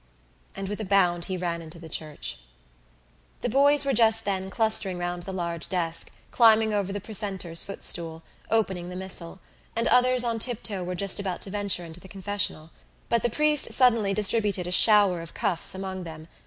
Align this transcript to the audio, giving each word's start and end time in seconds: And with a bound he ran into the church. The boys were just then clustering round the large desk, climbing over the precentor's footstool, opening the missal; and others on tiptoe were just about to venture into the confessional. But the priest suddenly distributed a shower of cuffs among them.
And 0.55 0.67
with 0.67 0.79
a 0.79 0.83
bound 0.83 1.25
he 1.25 1.37
ran 1.37 1.61
into 1.61 1.77
the 1.77 1.87
church. 1.87 2.39
The 3.41 3.49
boys 3.49 3.85
were 3.85 3.93
just 3.93 4.25
then 4.25 4.49
clustering 4.49 4.97
round 4.97 5.21
the 5.21 5.31
large 5.31 5.69
desk, 5.69 6.09
climbing 6.31 6.73
over 6.73 6.91
the 6.91 6.99
precentor's 6.99 7.63
footstool, 7.63 8.23
opening 8.49 8.89
the 8.89 8.95
missal; 8.95 9.41
and 9.75 9.87
others 9.89 10.23
on 10.23 10.39
tiptoe 10.39 10.83
were 10.83 10.95
just 10.95 11.19
about 11.19 11.43
to 11.43 11.51
venture 11.51 11.85
into 11.85 11.99
the 11.99 12.07
confessional. 12.07 12.71
But 13.09 13.21
the 13.21 13.29
priest 13.29 13.73
suddenly 13.73 14.11
distributed 14.15 14.65
a 14.65 14.71
shower 14.71 15.21
of 15.21 15.35
cuffs 15.35 15.75
among 15.75 16.03
them. 16.03 16.27